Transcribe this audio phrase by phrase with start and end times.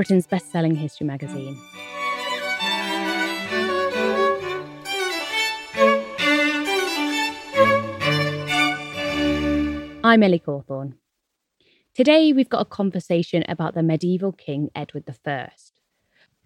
[0.00, 1.58] Britain's best selling history magazine.
[10.02, 10.94] I'm Ellie Cawthorne.
[11.94, 15.50] Today, we've got a conversation about the medieval king Edward I.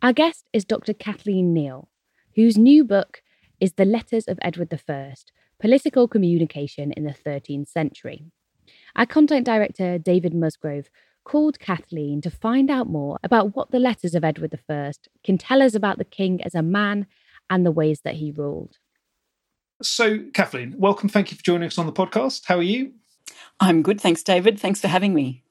[0.03, 0.93] Our guest is Dr.
[0.93, 1.89] Kathleen Neal,
[2.35, 3.23] whose new book
[3.61, 5.15] is The Letters of Edward I
[5.61, 8.25] Political Communication in the 13th Century.
[8.97, 10.91] Our content director, David Musgrove,
[11.25, 14.93] called Kathleen to find out more about what the letters of Edward I
[15.23, 17.07] can tell us about the king as a man
[17.51, 18.79] and the ways that he ruled.
[19.83, 21.09] So, Kathleen, welcome.
[21.09, 22.43] Thank you for joining us on the podcast.
[22.47, 22.93] How are you?
[23.61, 24.01] I'm good.
[24.01, 24.59] Thanks, David.
[24.59, 25.44] Thanks for having me.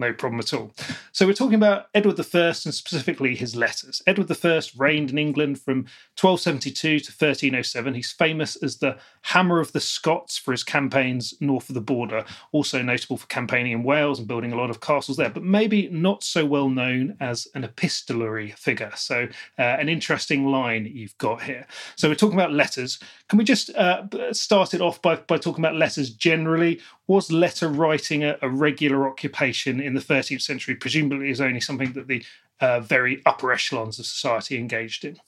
[0.00, 0.72] No problem at all.
[1.10, 4.00] So, we're talking about Edward I and specifically his letters.
[4.06, 5.86] Edward I reigned in England from
[6.20, 7.94] 1272 to 1307.
[7.94, 12.24] He's famous as the Hammer of the Scots for his campaigns north of the border,
[12.52, 15.88] also notable for campaigning in Wales and building a lot of castles there, but maybe
[15.88, 18.92] not so well known as an epistolary figure.
[18.94, 19.26] So,
[19.58, 21.66] uh, an interesting line you've got here.
[21.96, 23.00] So, we're talking about letters.
[23.28, 26.80] Can we just uh, start it off by, by talking about letters generally?
[27.08, 30.76] Was letter writing a, a regular occupation in the 13th century?
[30.76, 32.24] Presumably, is only something that the
[32.60, 35.18] uh, very upper echelons of society engaged in.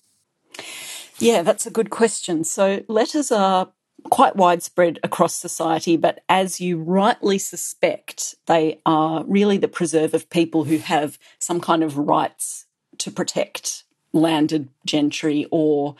[1.18, 2.44] Yeah, that's a good question.
[2.44, 3.72] So, letters are
[4.10, 10.30] quite widespread across society, but as you rightly suspect, they are really the preserve of
[10.30, 12.66] people who have some kind of rights
[12.98, 15.96] to protect landed gentry or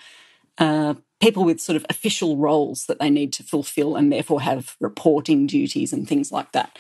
[0.59, 4.77] uh, people with sort of official roles that they need to fulfill and therefore have
[4.81, 6.79] reporting duties and things like that.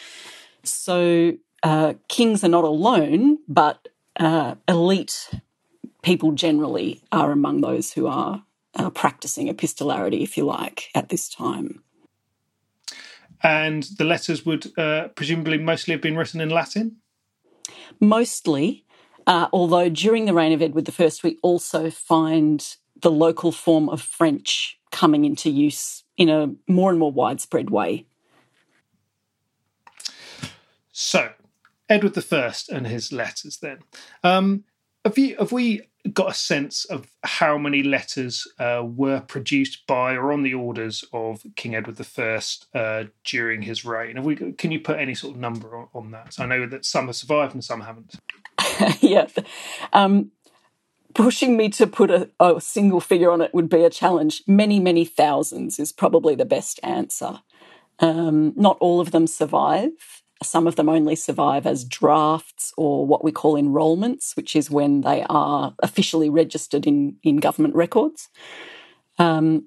[0.64, 3.88] So uh, kings are not alone, but
[4.18, 5.30] uh, elite
[6.02, 8.42] people generally are among those who are
[8.74, 11.82] uh, practicing epistolary, if you like, at this time.
[13.42, 16.96] And the letters would uh, presumably mostly have been written in Latin?
[17.98, 18.84] Mostly,
[19.26, 24.00] uh, although during the reign of Edward I, we also find the local form of
[24.00, 28.06] French coming into use in a more and more widespread way.
[30.92, 31.30] So,
[31.88, 33.58] Edward I and his letters.
[33.62, 33.78] Then,
[34.22, 34.64] um,
[35.04, 40.14] have you have we got a sense of how many letters uh, were produced by
[40.14, 42.40] or on the orders of King Edward I
[42.78, 44.16] uh, during his reign?
[44.16, 46.34] Have we, can you put any sort of number on, on that?
[46.34, 48.16] So I know that some have survived and some haven't.
[49.00, 49.26] yeah.
[49.92, 50.30] Um,
[51.14, 54.42] pushing me to put a, a, single figure on it would be a challenge.
[54.46, 57.40] Many, many thousands is probably the best answer.
[57.98, 59.90] Um, not all of them survive.
[60.42, 65.02] Some of them only survive as drafts or what we call enrolments, which is when
[65.02, 68.28] they are officially registered in, in government records.
[69.18, 69.66] Um,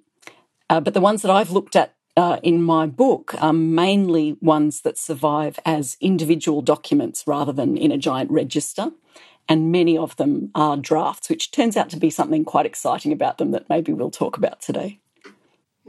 [0.69, 4.81] uh, but the ones that I've looked at uh, in my book are mainly ones
[4.81, 8.91] that survive as individual documents rather than in a giant register
[9.49, 13.37] and many of them are drafts, which turns out to be something quite exciting about
[13.37, 14.99] them that maybe we'll talk about today.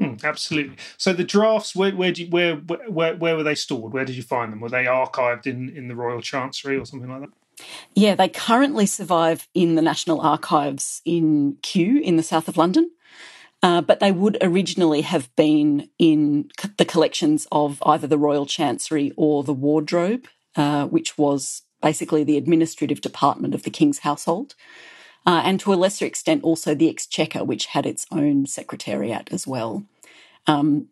[0.00, 0.76] Mm, absolutely.
[0.96, 3.92] So the drafts, where where, you, where where where were they stored?
[3.92, 4.60] Where did you find them?
[4.60, 7.64] Were they archived in in the Royal Chancery or something like that?
[7.94, 12.90] Yeah, they currently survive in the National Archives in Kew in the south of London.
[13.62, 19.12] Uh, but they would originally have been in the collections of either the Royal Chancery
[19.16, 24.54] or the Wardrobe, uh, which was basically the administrative department of the King's household,
[25.26, 29.46] uh, and to a lesser extent also the Exchequer, which had its own secretariat as
[29.46, 29.84] well.
[30.46, 30.88] Um,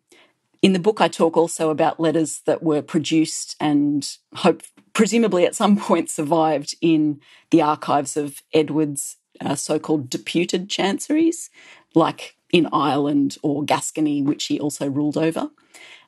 [0.61, 4.61] in the book, I talk also about letters that were produced and hope,
[4.93, 11.49] presumably at some point survived in the archives of Edward's uh, so called deputed chanceries,
[11.95, 15.49] like in Ireland or Gascony, which he also ruled over.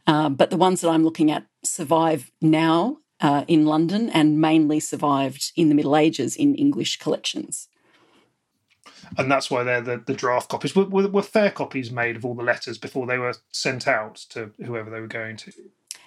[0.05, 4.79] Uh, but the ones that I'm looking at survive now uh, in London and mainly
[4.79, 7.67] survived in the Middle Ages in English collections.
[9.17, 10.75] And that's why they're the, the draft copies.
[10.75, 14.15] Were, were, were fair copies made of all the letters before they were sent out
[14.29, 15.51] to whoever they were going to?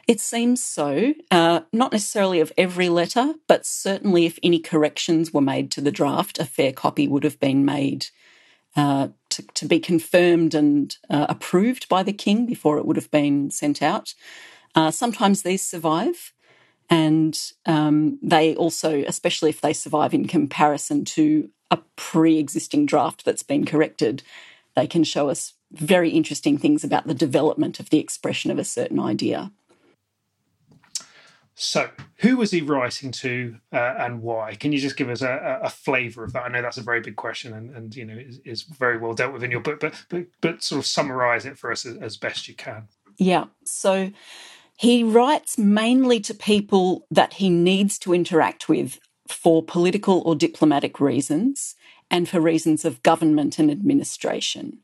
[0.07, 1.15] It seems so.
[1.31, 5.93] Uh, not necessarily of every letter, but certainly if any corrections were made to the
[5.93, 8.07] draft, a fair copy would have been made
[8.75, 13.11] uh, to, to, be confirmed and uh, approved by the king before it would have
[13.11, 14.15] been sent out.
[14.75, 16.33] Uh, sometimes these survive.
[16.91, 23.25] And um, they also, especially if they survive in comparison to a pre existing draft
[23.25, 24.23] that's been corrected.
[24.75, 28.65] They can show us very interesting things about the development of the expression of a
[28.65, 29.53] certain idea.
[31.61, 34.55] So, who was he writing to uh, and why?
[34.55, 36.45] Can you just give us a, a flavour of that?
[36.45, 39.13] I know that's a very big question and, and you know is, is, very well
[39.13, 41.97] dealt with in your book, but but but sort of summarise it for us as,
[41.97, 42.87] as best you can.
[43.17, 43.47] Yeah.
[43.65, 44.13] So
[44.79, 51.01] he writes mainly to people that he needs to interact with for political or diplomatic
[51.01, 51.75] reasons
[52.13, 54.79] and for reasons of government and administration.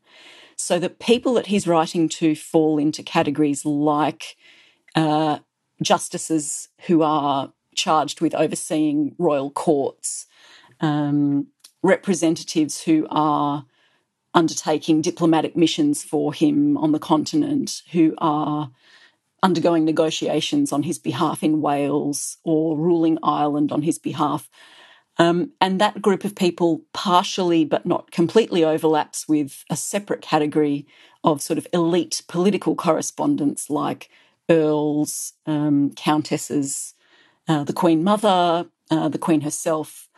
[0.57, 4.35] So the people that he's writing to fall into categories like
[4.95, 5.39] uh,
[5.81, 10.27] justices who are charged with overseeing royal courts,
[10.81, 11.47] um,
[11.81, 13.65] representatives who are
[14.33, 18.71] undertaking diplomatic missions for him on the continent, who are
[19.45, 24.49] undergoing negotiations on his behalf in Wales or ruling Ireland on his behalf.
[25.17, 30.87] Um, and that group of people partially but not completely overlaps with a separate category
[31.23, 34.09] of sort of elite political correspondents like
[34.49, 36.95] earls, um, countesses,
[37.47, 40.09] uh, the Queen Mother, uh, the Queen herself,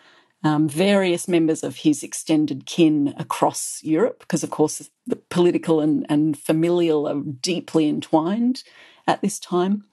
[0.44, 6.06] um, various members of his extended kin across Europe, because of course the political and,
[6.08, 8.64] and familial are deeply entwined
[9.08, 9.86] at this time.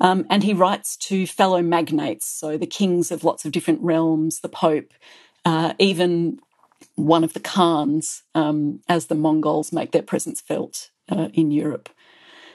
[0.00, 4.40] Um, and he writes to fellow magnates, so the kings of lots of different realms,
[4.40, 4.92] the Pope,
[5.44, 6.40] uh, even
[6.94, 11.90] one of the Khans, um, as the Mongols make their presence felt uh, in Europe.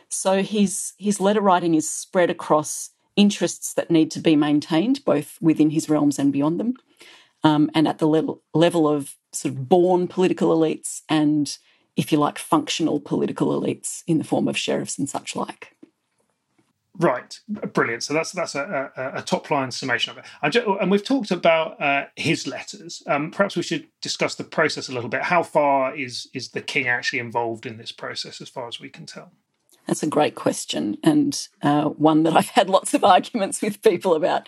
[0.10, 5.38] So his his letter writing is spread across interests that need to be maintained, both
[5.42, 6.74] within his realms and beyond them,
[7.44, 11.58] um, and at the level level of sort of born political elites and,
[11.96, 15.76] if you like, functional political elites in the form of sheriffs and such like.
[16.98, 18.04] Right, brilliant.
[18.04, 20.52] So that's that's a, a, a top line summation of it.
[20.52, 23.04] Just, and we've talked about uh, his letters.
[23.06, 25.24] Um, perhaps we should discuss the process a little bit.
[25.24, 28.90] How far is is the king actually involved in this process, as far as we
[28.90, 29.32] can tell?
[29.88, 34.16] That's a great question, and uh, one that I've had lots of arguments with people
[34.16, 34.48] about.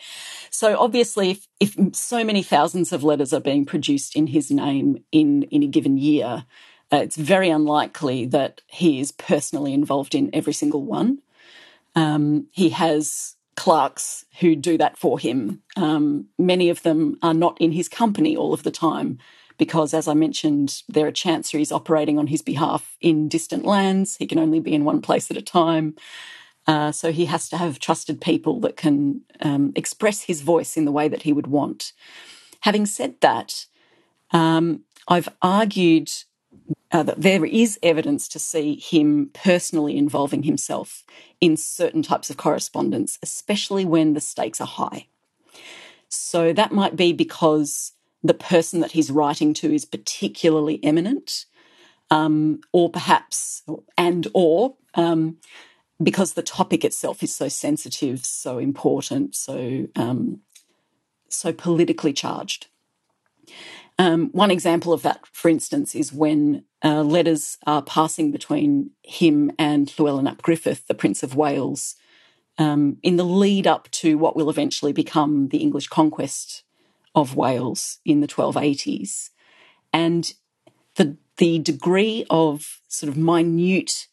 [0.50, 5.04] So, obviously, if, if, so many thousands of letters are being produced in his name
[5.12, 6.46] in, in a given year,
[6.92, 11.20] uh, it's very unlikely that he is personally involved in every single one.
[11.96, 15.62] Um, he has clerks who do that for him.
[15.76, 19.18] Um, many of them are not in his company all of the time
[19.58, 24.18] because, as I mentioned, there are chanceries operating on his behalf in distant lands.
[24.18, 25.96] He can only be in one place at a time.
[26.68, 30.86] Uh, so he has to have trusted people that can um, express his voice in
[30.86, 31.94] the way that he would want.
[32.62, 33.66] Having said that,
[34.32, 36.12] um, I've argued
[36.92, 41.04] uh, that there is evidence to see him personally involving himself
[41.42, 45.08] in certain types of correspondence, especially when the stakes are high.
[46.10, 47.92] So that might be because
[48.24, 51.46] the person that he's writing to is particularly eminent,
[52.10, 53.64] um, or perhaps,
[53.98, 55.38] and or um,
[56.02, 60.42] because the topic itself is so sensitive, so important, so um,
[61.28, 62.68] so politically charged.
[64.00, 69.52] Um, one example of that, for instance, is when uh, letters are passing between him
[69.58, 71.96] and Llewellyn ap Griffith, the Prince of Wales,
[72.60, 76.64] um, in the lead up to what will eventually become the English conquest
[77.16, 79.30] of Wales in the 1280s.
[79.92, 80.34] And
[80.96, 84.08] the, the degree of sort of minute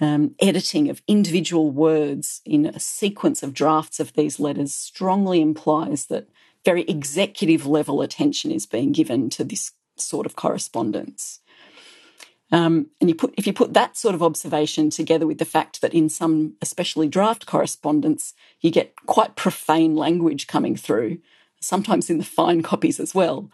[0.00, 6.06] um, editing of individual words in a sequence of drafts of these letters strongly implies
[6.06, 6.28] that
[6.66, 11.38] very executive level attention is being given to this sort of correspondence.
[12.52, 15.80] Um, and you put if you put that sort of observation together with the fact
[15.80, 21.18] that in some, especially draft correspondence, you get quite profane language coming through,
[21.60, 23.48] sometimes in the fine copies as well,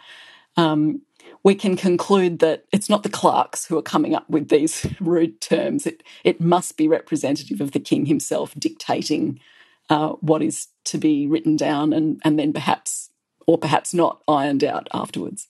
[0.56, 1.02] um,
[1.42, 5.40] we can conclude that it's not the clerks who are coming up with these rude
[5.40, 5.86] terms.
[5.86, 9.40] It, it must be representative of the king himself dictating
[9.90, 13.10] uh, what is to be written down and, and then perhaps,
[13.46, 15.48] or perhaps not, ironed out afterwards.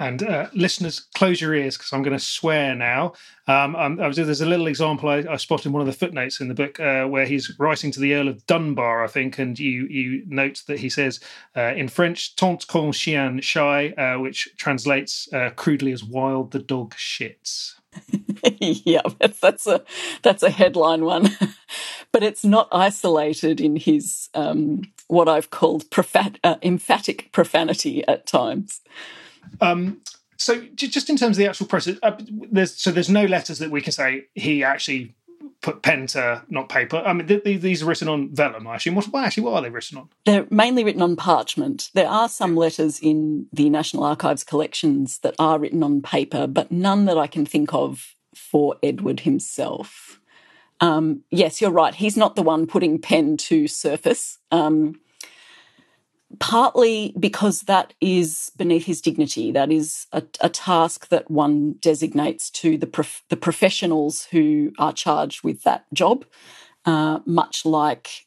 [0.00, 3.12] And uh, listeners, close your ears because I'm going to swear now.
[3.46, 6.40] Um, um was, there's a little example I, I, spotted in one of the footnotes
[6.40, 9.58] in the book uh, where he's writing to the Earl of Dunbar, I think, and
[9.58, 11.20] you you note that he says
[11.54, 16.60] uh, in French "tant qu'on chien shy," uh, which translates uh, crudely as "wild the
[16.60, 17.74] dog shits."
[18.60, 19.82] yeah, that's, that's a
[20.22, 21.30] that's a headline one,
[22.12, 28.26] but it's not isolated in his um, what I've called profat- uh, emphatic profanity at
[28.26, 28.80] times.
[29.60, 30.00] Um,
[30.36, 32.16] so just in terms of the actual process, uh,
[32.50, 35.14] there's so there's no letters that we can say he actually
[35.62, 37.02] put pen to not paper.
[37.04, 38.66] I mean, th- th- these are written on vellum.
[38.66, 38.94] I assume.
[38.94, 40.08] What, well, actually, what are they written on?
[40.24, 41.90] They're mainly written on parchment.
[41.94, 46.72] There are some letters in the National Archives collections that are written on paper, but
[46.72, 50.20] none that I can think of for Edward himself.
[50.80, 51.94] Um, yes, you're right.
[51.94, 54.38] He's not the one putting pen to surface.
[54.50, 55.00] Um,
[56.38, 59.50] partly because that is beneath his dignity.
[59.50, 64.92] That is a, a task that one designates to the prof- the professionals who are
[64.92, 66.24] charged with that job.
[66.84, 68.26] Uh, much like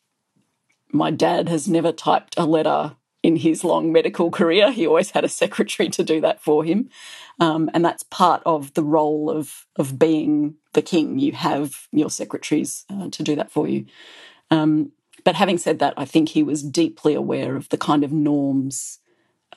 [0.92, 5.24] my dad has never typed a letter in his long medical career, he always had
[5.24, 6.90] a secretary to do that for him,
[7.40, 11.18] um, and that's part of the role of of being the king.
[11.18, 13.86] You have your secretaries uh, to do that for you.
[14.52, 14.92] Um,
[15.24, 19.00] but having said that, I think he was deeply aware of the kind of norms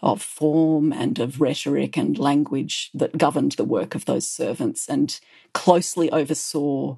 [0.02, 5.18] of form and of rhetoric and language that governed the work of those servants and
[5.52, 6.96] closely oversaw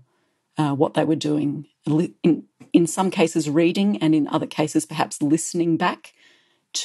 [0.59, 1.67] uh, what they were doing.
[1.87, 6.13] In, in some cases, reading, and in other cases, perhaps listening back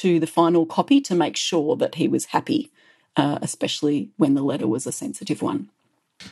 [0.00, 2.70] to the final copy to make sure that he was happy,
[3.16, 5.70] uh, especially when the letter was a sensitive one.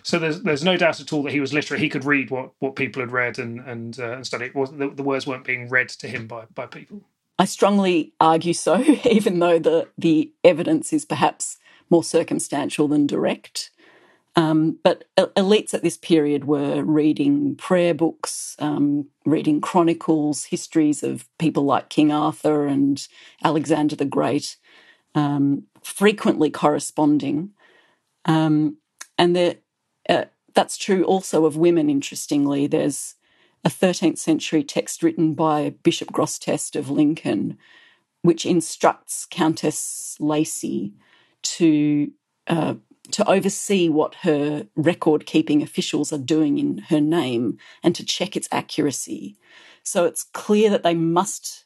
[0.02, 1.80] So there's there's no doubt at all that he was literate.
[1.80, 4.46] He could read what, what people had read and and uh, and study.
[4.46, 7.02] It the, the words weren't being read to him by by people.
[7.38, 11.58] I strongly argue so, even though the the evidence is perhaps
[11.90, 13.70] more circumstantial than direct.
[14.34, 21.28] Um, but elites at this period were reading prayer books, um, reading chronicles, histories of
[21.38, 23.06] people like King Arthur and
[23.44, 24.56] Alexander the Great,
[25.14, 27.50] um, frequently corresponding.
[28.24, 28.78] Um,
[29.18, 29.58] and the,
[30.08, 30.24] uh,
[30.54, 32.66] that's true also of women, interestingly.
[32.66, 33.16] There's
[33.64, 37.58] a 13th century text written by Bishop Grosseteste of Lincoln,
[38.22, 40.94] which instructs Countess Lacy
[41.42, 42.10] to
[42.46, 42.74] uh,
[43.10, 48.36] to oversee what her record keeping officials are doing in her name and to check
[48.36, 49.36] its accuracy.
[49.82, 51.64] So it's clear that they must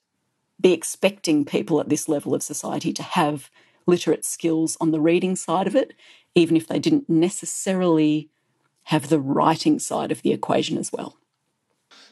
[0.61, 3.51] be expecting people at this level of society to have
[3.87, 5.93] literate skills on the reading side of it,
[6.35, 8.31] even if they didn't necessarily
[8.85, 11.19] have the writing side of the equation as well.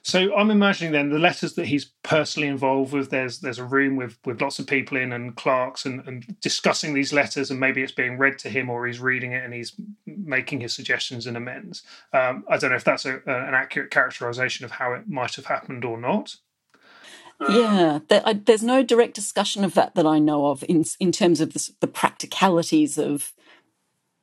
[0.07, 3.09] So I'm imagining then the letters that he's personally involved with.
[3.09, 6.93] There's there's a room with with lots of people in and clerks and, and discussing
[6.93, 9.73] these letters, and maybe it's being read to him or he's reading it and he's
[10.05, 11.83] making his suggestions and amends.
[12.13, 15.47] Um, I don't know if that's a, an accurate characterization of how it might have
[15.47, 16.37] happened or not.
[17.49, 21.13] Yeah, there, I, there's no direct discussion of that that I know of in in
[21.13, 23.33] terms of the, the practicalities of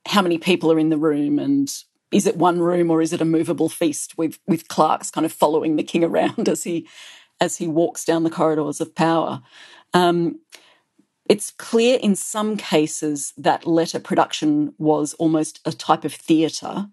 [0.06, 1.74] how many people are in the room and
[2.12, 5.32] is it one room or is it a movable feast with with clerks kind of
[5.32, 6.86] following the king around as he
[7.40, 9.42] as he walks down the corridors of power.
[9.92, 10.38] Um,
[11.28, 16.88] it's clear in some cases that letter production was almost a type of theatre,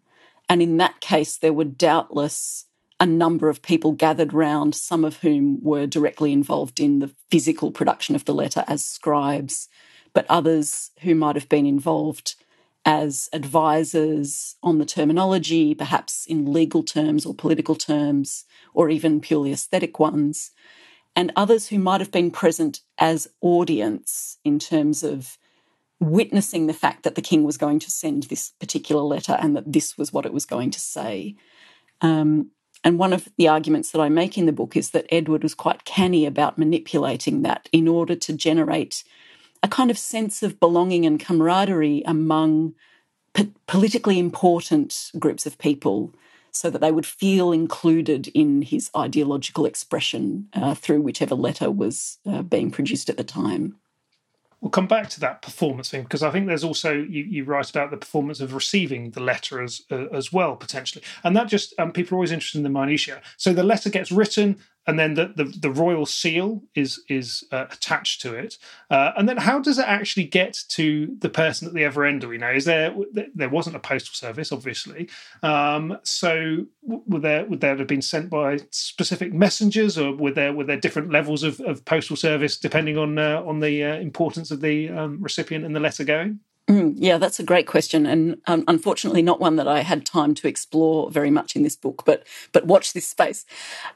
[0.48, 2.66] and in that case there were doubtless
[3.00, 7.72] a number of people gathered round, some of whom were directly involved in the physical
[7.72, 9.70] production of the letter as scribes,
[10.14, 12.36] but others who might have been involved
[12.86, 19.52] as advisors on the terminology, perhaps in legal terms or political terms, or even purely
[19.52, 20.52] aesthetic ones,
[21.16, 25.38] and others who might have been present as audience in terms of
[26.00, 29.72] witnessing the fact that the king was going to send this particular letter and that
[29.72, 31.36] this was what it was going to say.
[32.02, 32.52] Um,
[32.84, 35.54] and one of the arguments that I make in the book is that Edward was
[35.54, 39.04] quite canny about manipulating that in order to generate
[39.64, 42.74] a kind of sense of belonging and camaraderie among
[43.34, 46.14] po- politically important groups of people
[46.52, 52.18] so that they would feel included in his ideological expression uh, through whichever letter was
[52.26, 53.76] uh, being produced at the time.
[54.62, 57.70] We'll come back to that performance thing because I think there's also you, you write
[57.70, 61.74] about the performance of receiving the letter as uh, as well potentially, and that just
[61.80, 63.22] um, people are always interested in the minutiae.
[63.38, 67.66] So the letter gets written, and then the, the, the royal seal is is uh,
[67.72, 68.58] attached to it.
[68.90, 72.22] Uh, and then how does it actually get to the person at the other end?
[72.22, 72.52] Do we know?
[72.52, 72.96] Is there
[73.36, 75.10] there wasn't a postal service, obviously.
[75.44, 80.54] Um, so would there would there have been sent by specific messengers, or were there
[80.54, 84.52] were there different levels of, of postal service depending on uh, on the uh, importance
[84.52, 86.40] of the um, recipient and the letter going?
[86.70, 90.36] Mm, yeah, that's a great question, and um, unfortunately, not one that I had time
[90.36, 92.04] to explore very much in this book.
[92.06, 93.44] But but watch this space.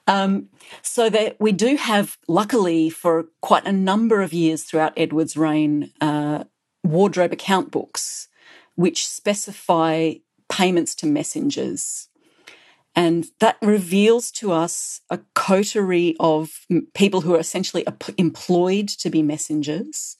[0.07, 0.49] Um,
[0.81, 5.91] so that we do have, luckily, for quite a number of years throughout Edward's reign,
[6.01, 6.45] uh,
[6.83, 8.27] wardrobe account books
[8.75, 10.13] which specify
[10.49, 12.09] payments to messengers.
[12.95, 17.85] And that reveals to us a coterie of people who are essentially
[18.17, 20.17] employed to be messengers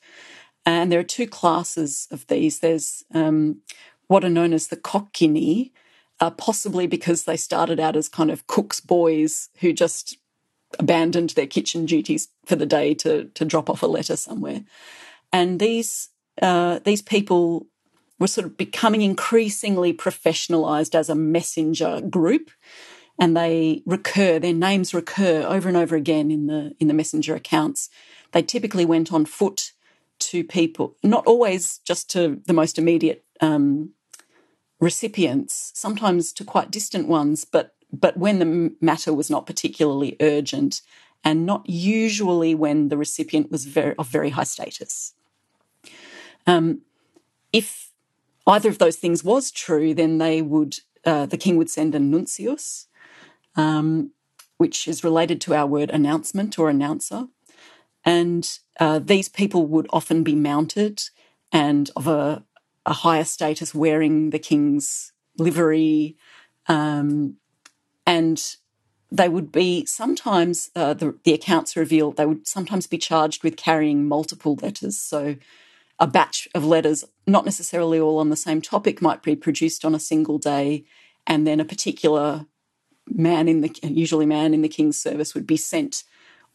[0.66, 2.60] and there are two classes of these.
[2.60, 3.62] There's um,
[4.08, 5.72] what are known as the cokini,
[6.20, 10.18] uh, possibly because they started out as kind of cook's boys who just
[10.80, 14.62] abandoned their kitchen duties for the day to to drop off a letter somewhere.
[15.32, 16.10] And these
[16.42, 17.68] uh, these people
[18.20, 22.52] were sort of becoming increasingly professionalized as a messenger group
[23.20, 27.36] and they recur their names recur over and over again in the in the messenger
[27.36, 27.90] accounts
[28.32, 29.73] they typically went on foot
[30.24, 33.92] to people not always just to the most immediate um,
[34.80, 40.82] recipients sometimes to quite distant ones but but when the matter was not particularly urgent
[41.24, 45.14] and not usually when the recipient was very, of very high status.
[46.46, 46.82] Um,
[47.54, 47.92] if
[48.46, 52.00] either of those things was true, then they would uh, the king would send a
[52.00, 52.88] nuncius,
[53.56, 54.12] um,
[54.58, 57.28] which is related to our word announcement or announcer,
[58.06, 61.04] and uh, these people would often be mounted
[61.52, 62.44] and of a,
[62.86, 66.18] a higher status, wearing the king's livery,
[66.68, 67.38] um,
[68.06, 68.56] and
[69.12, 73.56] they would be sometimes uh, the, the accounts reveal they would sometimes be charged with
[73.56, 74.98] carrying multiple letters.
[74.98, 75.36] So
[76.00, 79.94] a batch of letters, not necessarily all on the same topic, might be produced on
[79.94, 80.84] a single day,
[81.28, 82.48] and then a particular
[83.08, 86.04] man in the usually man in the king's service would be sent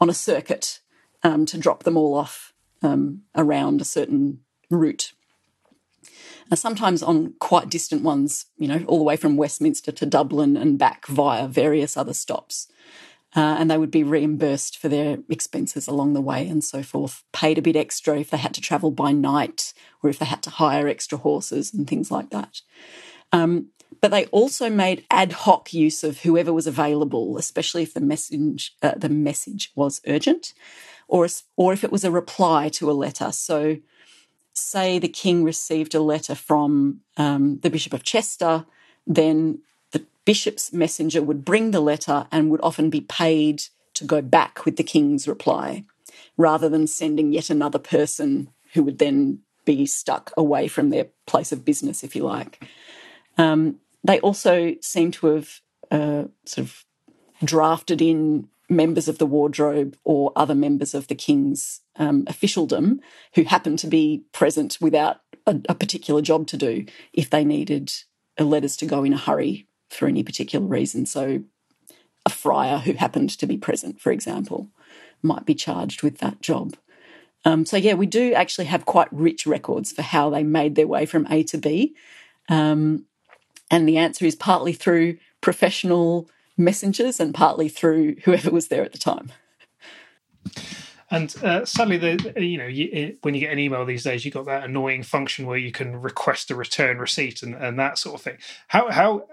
[0.01, 0.81] on a circuit
[1.23, 5.13] um, to drop them all off um, around a certain route.
[6.51, 10.57] Now, sometimes on quite distant ones, you know, all the way from Westminster to Dublin
[10.57, 12.69] and back via various other stops
[13.37, 17.23] uh, and they would be reimbursed for their expenses along the way and so forth,
[17.33, 20.43] paid a bit extra if they had to travel by night or if they had
[20.43, 22.63] to hire extra horses and things like that.
[23.33, 23.69] Um,
[24.01, 28.75] but they also made ad hoc use of whoever was available, especially if the message
[28.83, 30.55] uh, the message was urgent,
[31.09, 33.33] or or if it was a reply to a letter.
[33.33, 33.79] So,
[34.53, 38.67] say the king received a letter from um, the Bishop of Chester,
[39.07, 39.61] then
[39.91, 44.65] the bishop's messenger would bring the letter and would often be paid to go back
[44.65, 45.85] with the king's reply,
[46.37, 51.53] rather than sending yet another person who would then be stuck away from their place
[51.53, 52.65] of business, if you like.
[53.37, 56.85] Um, they also seem to have uh, sort of
[57.45, 63.01] drafted in members of the wardrobe or other members of the king's um, officialdom
[63.35, 67.93] who happened to be present without a, a particular job to do if they needed
[68.39, 71.07] letters to go in a hurry for any particular reason.
[71.07, 71.43] So,
[72.27, 74.69] a friar who happened to be present, for example,
[75.23, 76.77] might be charged with that job.
[77.45, 80.87] Um, so, yeah, we do actually have quite rich records for how they made their
[80.87, 81.95] way from A to B.
[82.49, 83.07] Um,
[83.71, 88.93] and the answer is partly through professional messengers and partly through whoever was there at
[88.93, 89.33] the time.
[91.11, 94.27] And uh, sadly, the you know you, it, when you get an email these days,
[94.27, 97.97] you got that annoying function where you can request a return receipt and, and that
[97.97, 98.37] sort of thing.
[98.67, 99.25] How how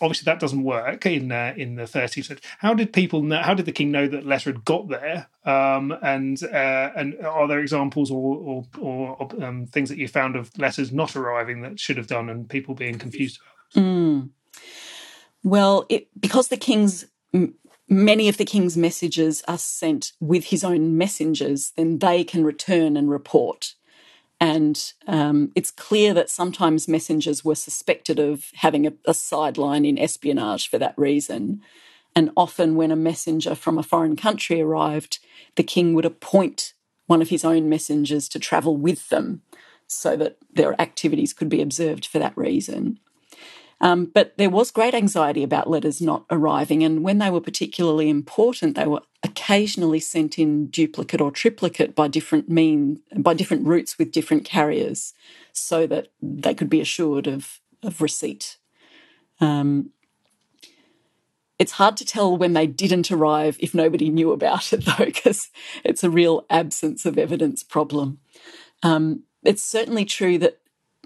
[0.00, 2.40] obviously that doesn't work in uh, in the 13th century.
[2.58, 3.40] How did people know?
[3.42, 5.28] How did the king know that letter had got there?
[5.44, 10.34] Um, and uh, and are there examples or or, or um, things that you found
[10.34, 13.38] of letters not arriving that should have done and people being confused
[13.72, 13.84] about?
[13.84, 14.30] Mm.
[15.44, 17.04] Well, it, because the king's
[17.88, 22.96] many of the king's messages are sent with his own messengers, then they can return
[22.96, 23.74] and report.
[24.40, 29.98] And um, it's clear that sometimes messengers were suspected of having a, a sideline in
[29.98, 31.60] espionage for that reason.
[32.16, 35.18] And often, when a messenger from a foreign country arrived,
[35.56, 36.74] the king would appoint
[37.06, 39.42] one of his own messengers to travel with them
[39.86, 42.98] so that their activities could be observed for that reason.
[43.84, 48.08] Um, but there was great anxiety about letters not arriving, and when they were particularly
[48.08, 53.98] important, they were occasionally sent in duplicate or triplicate by different mean by different routes
[53.98, 55.12] with different carriers,
[55.52, 58.56] so that they could be assured of of receipt.
[59.38, 59.90] Um,
[61.58, 65.50] it's hard to tell when they didn't arrive if nobody knew about it, though, because
[65.84, 68.18] it's a real absence of evidence problem.
[68.82, 70.58] Um, it's certainly true that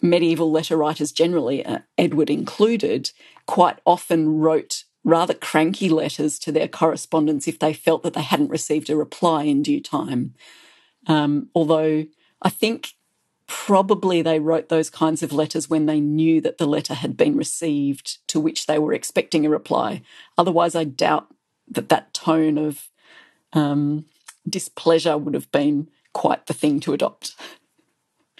[0.02, 3.10] medieval letter writers generally, uh, Edward included,
[3.46, 8.50] quite often wrote rather cranky letters to their correspondents if they felt that they hadn't
[8.50, 10.34] received a reply in due time.
[11.06, 12.06] Um, although
[12.42, 12.92] I think
[13.46, 17.36] probably they wrote those kinds of letters when they knew that the letter had been
[17.36, 20.02] received to which they were expecting a reply.
[20.36, 21.28] Otherwise, I doubt
[21.66, 22.88] that that tone of
[23.54, 24.04] um,
[24.48, 27.34] displeasure would have been quite the thing to adopt.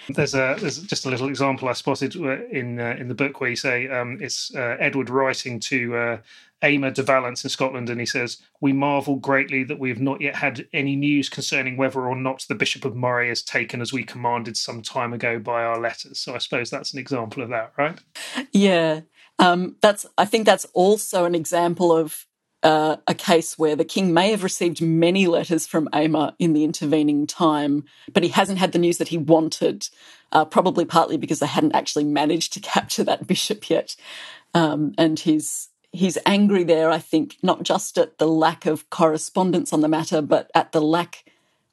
[0.09, 3.51] There's a there's just a little example I spotted in uh, in the book where
[3.51, 6.19] you say um, it's uh, Edward writing to uh,
[6.63, 10.21] Aymer de Valence in Scotland, and he says, We marvel greatly that we have not
[10.21, 13.93] yet had any news concerning whether or not the Bishop of Moray is taken as
[13.93, 16.19] we commanded some time ago by our letters.
[16.19, 17.99] So I suppose that's an example of that, right?
[18.53, 19.03] Yeah.
[19.39, 22.27] Um, that's I think that's also an example of
[22.63, 26.65] uh, a case where the king may have received many letters from Aymer in the
[26.65, 29.89] intervening time, but he hasn't had the news that he wanted,
[30.33, 33.95] uh, probably partly because they hadn't actually managed to capture that bishop yet.
[34.55, 39.73] Um, and he's he's angry there, I think, not just at the lack of correspondence
[39.73, 41.25] on the matter, but at the lack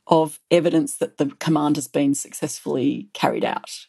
[0.07, 3.87] of evidence that the command has been successfully carried out.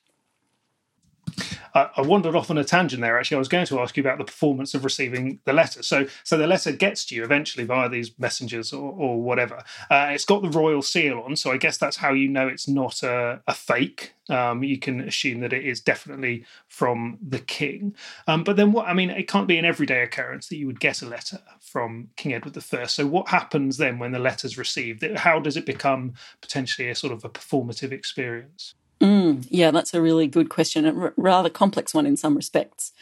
[1.75, 3.19] I, wandered off on a tangent there.
[3.19, 5.83] Actually, I was going to ask you about the performance of receiving the letter.
[5.83, 9.63] So, so the letter gets to you eventually via these messengers or, or whatever.
[9.91, 12.69] Uh, it's got the royal seal on, so I guess that's how you know it's
[12.69, 14.15] not a, a fake.
[14.29, 17.95] Um, you can assume that it is definitely from the king.
[18.27, 20.81] Um, but then, what I mean, it can't be an everyday occurrence that you would
[20.81, 22.87] get a letter from King Edward I.
[22.87, 25.05] So, what happens then when the letter's received?
[25.17, 28.75] How does it become potentially a sort of a performative experience?
[29.01, 32.93] Mm, yeah, that's a really good question, a rather complex one in some respects.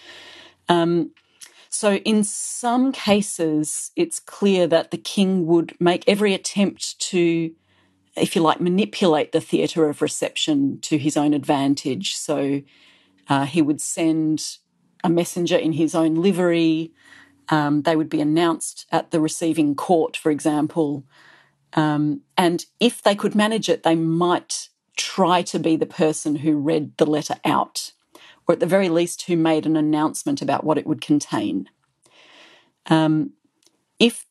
[0.68, 1.12] Um,
[1.68, 7.52] so, in some cases, it's clear that the king would make every attempt to,
[8.16, 12.16] if you like, manipulate the theatre of reception to his own advantage.
[12.16, 12.62] So,
[13.28, 14.58] uh, he would send
[15.02, 16.92] a messenger in his own livery.
[17.48, 21.04] Um, they would be announced at the receiving court, for example.
[21.74, 26.56] Um, and if they could manage it, they might try to be the person who
[26.56, 27.92] read the letter out,
[28.46, 31.68] or at the very least, who made an announcement about what it would contain.
[32.86, 33.32] Um,
[33.98, 34.26] if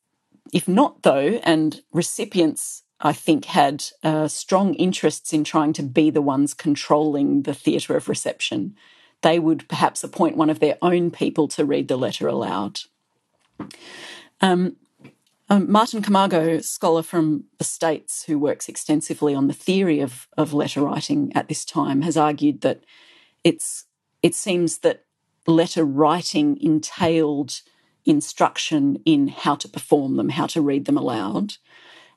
[0.52, 6.12] if not, though, and recipients, I think, had uh, strong interests in trying to be
[6.12, 8.76] the ones controlling the theatre of reception,
[9.24, 12.82] they would perhaps appoint one of their own people to read the letter aloud.
[14.42, 14.76] Um,
[15.54, 20.52] um, Martin Camargo, scholar from the States who works extensively on the theory of, of
[20.52, 22.84] letter writing at this time, has argued that
[23.44, 23.86] it's
[24.24, 25.06] it seems that
[25.46, 27.62] letter writing entailed
[28.04, 31.58] instruction in how to perform them, how to read them aloud.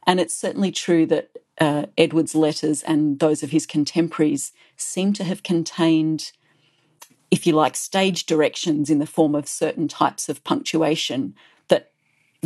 [0.06, 5.24] And it's certainly true that uh, Edward's letters and those of his contemporaries seem to
[5.24, 6.32] have contained,
[7.30, 11.34] if you like, stage directions in the form of certain types of punctuation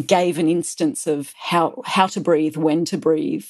[0.07, 3.46] gave an instance of how how to breathe, when to breathe,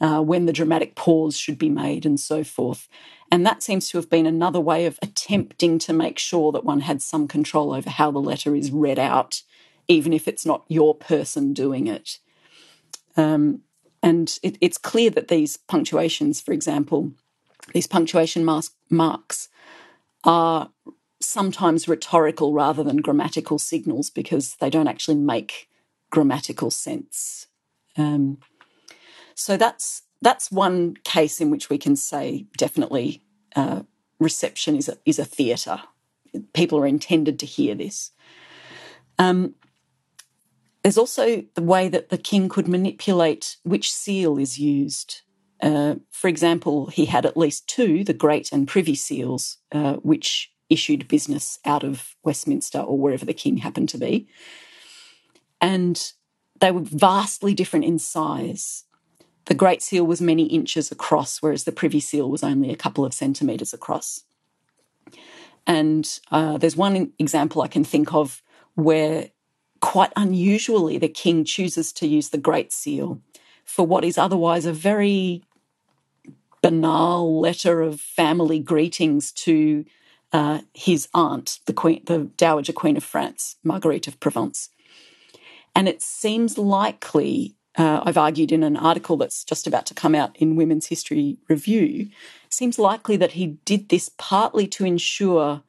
[0.00, 2.88] uh, when the dramatic pause should be made, and so forth.
[3.30, 6.80] And that seems to have been another way of attempting to make sure that one
[6.80, 9.42] had some control over how the letter is read out,
[9.88, 12.18] even if it's not your person doing it.
[13.16, 13.60] Um,
[14.02, 17.12] and it, it's clear that these punctuations, for example,
[17.72, 18.44] these punctuation
[18.88, 19.48] marks
[20.24, 20.70] are
[21.20, 25.68] sometimes rhetorical rather than grammatical signals because they don't actually make
[26.10, 27.46] grammatical sense.
[27.96, 28.38] Um,
[29.34, 33.22] so that's that's one case in which we can say definitely
[33.56, 33.82] uh,
[34.18, 35.80] reception is a, is a theatre.
[36.52, 38.10] People are intended to hear this.
[39.18, 39.54] Um,
[40.82, 45.22] there's also the way that the king could manipulate which seal is used.
[45.62, 50.52] Uh, for example, he had at least two, the Great and Privy Seals, uh, which
[50.70, 54.28] issued business out of Westminster or wherever the king happened to be
[55.60, 56.12] and
[56.60, 58.84] they were vastly different in size.
[59.46, 63.04] The Great Seal was many inches across, whereas the Privy Seal was only a couple
[63.04, 64.24] of centimetres across.
[65.66, 68.42] And uh, there's one example I can think of
[68.74, 69.30] where,
[69.80, 73.20] quite unusually, the king chooses to use the Great Seal
[73.64, 75.42] for what is otherwise a very
[76.62, 79.84] banal letter of family greetings to
[80.32, 84.70] uh, his aunt, the Queen, the Dowager Queen of France, Marguerite of Provence.
[85.74, 90.14] And it seems likely, uh, I've argued in an article that's just about to come
[90.14, 92.08] out in Women's History Review,
[92.48, 95.62] seems likely that he did this partly to ensure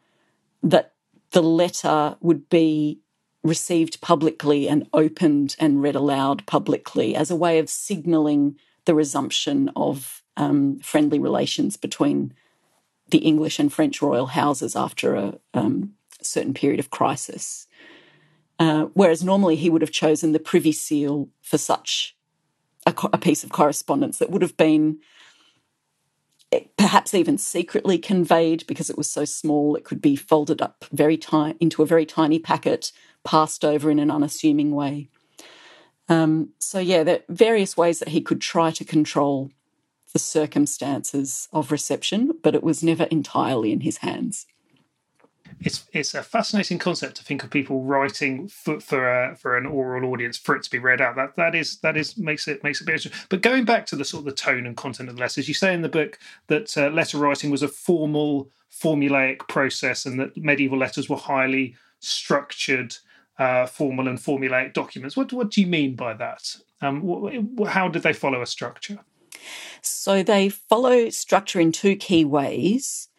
[0.63, 0.93] that
[1.31, 2.99] the letter would be
[3.43, 9.69] received publicly and opened and read aloud publicly as a way of signalling the resumption
[9.75, 12.33] of um, friendly relations between
[13.09, 17.67] the English and French royal houses after a um, certain period of crisis.
[18.61, 22.15] Uh, whereas normally he would have chosen the Privy Seal for such
[22.85, 24.99] a, a piece of correspondence that would have been
[26.51, 30.85] eh, perhaps even secretly conveyed because it was so small it could be folded up
[30.91, 32.91] very tiny into a very tiny packet
[33.23, 35.09] passed over in an unassuming way.
[36.07, 39.49] Um, so yeah there are various ways that he could try to control
[40.13, 44.45] the circumstances of reception but it was never entirely in his hands
[45.63, 49.65] it's it's a fascinating concept to think of people writing for for, a, for an
[49.65, 51.15] oral audience for it to be read out.
[51.15, 53.07] That that is that is makes it makes it bit.
[53.29, 55.53] But going back to the sort of the tone and content of the letters, you
[55.53, 60.35] say in the book that uh, letter writing was a formal, formulaic process, and that
[60.35, 62.95] medieval letters were highly structured,
[63.37, 65.15] uh, formal, and formulaic documents.
[65.15, 66.55] What what do you mean by that?
[66.81, 68.99] Um, how did they follow a structure?
[69.81, 73.09] So they follow structure in two key ways.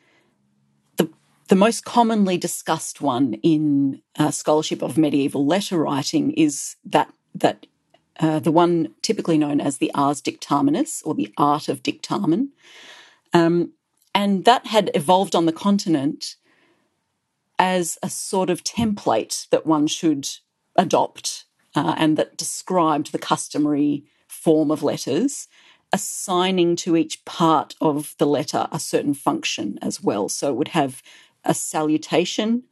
[1.48, 7.66] The, most commonly discussed one in uh, scholarship of medieval letter writing is that that
[8.20, 12.50] uh, the one typically known as the ars dictaminis or the art of dictamen.
[13.32, 13.72] Um,
[14.14, 16.36] and that had evolved on the continent
[17.58, 20.28] as a sort of template that one should
[20.76, 25.48] adopt uh, and that described the customary form of letters
[25.92, 30.28] assigning to each part of the letter a certain function as well.
[30.28, 31.02] So it would have
[31.44, 32.64] a salutation,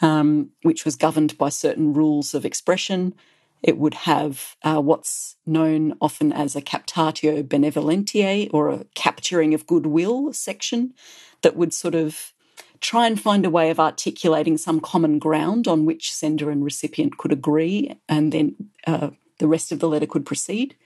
[0.00, 3.14] um, which was governed by certain rules of expression.
[3.62, 9.66] It would have uh, what's known often as a captatio benevolentiae or a capturing of
[9.66, 10.94] goodwill section
[11.42, 12.32] that would sort of
[12.80, 17.16] try and find a way of articulating some common ground on which sender and recipient
[17.16, 18.54] could agree, and then
[18.86, 20.76] uh, the rest of the letter could proceed.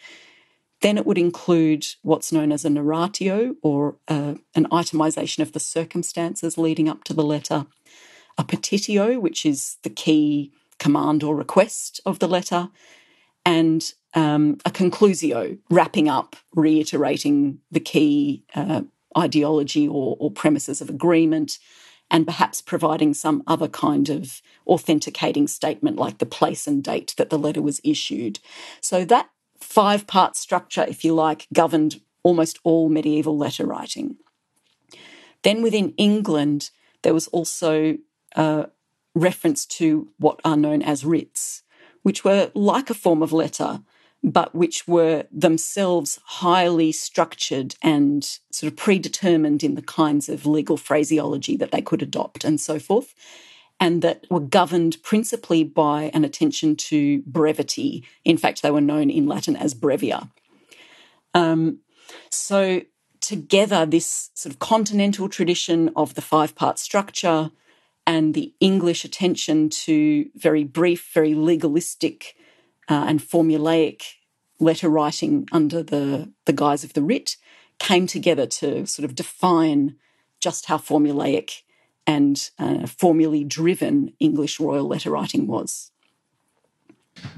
[0.81, 5.61] Then it would include what's known as a narratio or uh, an itemization of the
[5.61, 7.67] circumstances leading up to the letter,
[8.39, 12.71] a petitio, which is the key command or request of the letter,
[13.45, 18.83] and um, a conclusio, wrapping up, reiterating the key uh,
[19.17, 21.59] ideology or, or premises of agreement,
[22.11, 27.31] and perhaps providing some other kind of authenticating statement like the place and date that
[27.31, 28.41] the letter was issued.
[28.81, 29.31] So that
[29.71, 34.17] five part structure, if you like, governed almost all medieval letter writing.
[35.43, 36.71] Then within England,
[37.03, 37.97] there was also
[38.35, 38.69] a
[39.15, 41.63] reference to what are known as writs,
[42.03, 43.81] which were like a form of letter,
[44.25, 50.77] but which were themselves highly structured and sort of predetermined in the kinds of legal
[50.77, 53.15] phraseology that they could adopt and so forth
[53.81, 58.05] and that were governed principally by an attention to brevity.
[58.25, 60.31] In fact, they were known in Latin as brevia.
[61.33, 61.79] Um,
[62.31, 62.83] so,
[63.21, 67.51] together, this sort of continental tradition of the five part structure
[68.07, 72.35] and the English attention to very brief, very legalistic,
[72.89, 74.03] uh, and formulaic
[74.59, 77.37] letter writing under the, the guise of the writ
[77.79, 79.97] came together to sort of define
[80.41, 81.63] just how formulaic
[82.11, 85.93] and uh, formally driven English royal letter writing was.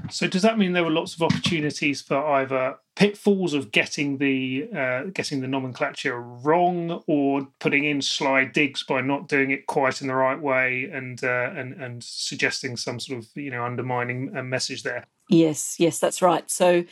[0.09, 4.67] So does that mean there were lots of opportunities for either pitfalls of getting the
[4.75, 10.01] uh, getting the nomenclature wrong, or putting in sly digs by not doing it quite
[10.01, 14.31] in the right way, and uh, and and suggesting some sort of you know undermining
[14.49, 15.05] message there?
[15.29, 16.49] Yes, yes, that's right.
[16.49, 16.85] So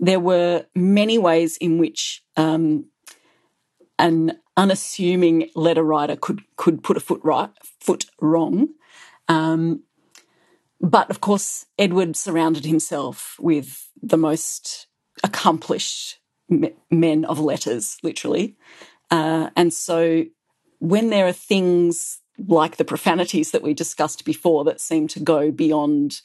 [0.00, 2.86] there were many ways in which um,
[3.98, 8.68] an unassuming letter writer could could put a foot right foot wrong.
[9.28, 9.82] Um,
[10.80, 14.86] but of course, Edward surrounded himself with the most
[15.24, 16.18] accomplished
[16.90, 18.56] men of letters, literally.
[19.10, 20.24] Uh, and so
[20.78, 25.50] when there are things like the profanities that we discussed before that seem to go
[25.50, 26.20] beyond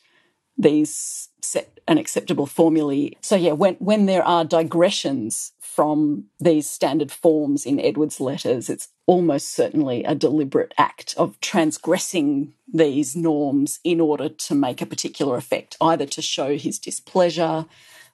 [0.58, 3.12] these set and acceptable formulae.
[3.22, 8.90] So yeah, when when there are digressions from these standard forms in Edward's letters, it's
[9.06, 15.38] almost certainly a deliberate act of transgressing these norms in order to make a particular
[15.38, 17.66] effect, either to show his displeasure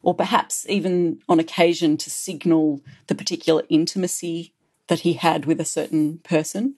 [0.04, 4.54] or perhaps even on occasion to signal the particular intimacy
[4.86, 6.76] that he had with a certain person.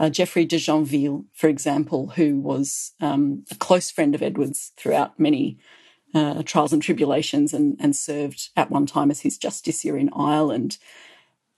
[0.00, 5.20] Uh, Geoffrey de Joinville, for example, who was um, a close friend of Edward's throughout
[5.20, 5.56] many
[6.14, 10.78] uh, trials and tribulations and, and served at one time as his justiciar in Ireland.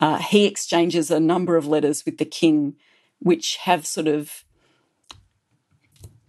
[0.01, 2.77] Uh, he exchanges a number of letters with the king,
[3.19, 4.45] which have sort of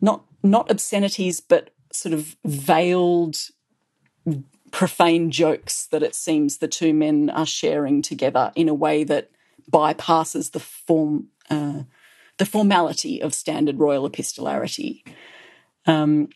[0.01, 3.37] not not obscenities, but sort of veiled
[4.71, 9.31] profane jokes that it seems the two men are sharing together in a way that
[9.71, 11.83] bypasses the form uh,
[12.37, 15.03] the formality of standard royal epistolarity.
[15.85, 16.29] Um,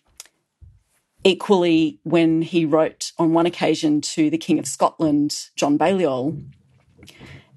[1.23, 6.37] Equally, when he wrote on one occasion to the King of Scotland, John Balliol,